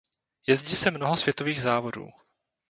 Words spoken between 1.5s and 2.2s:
závodů.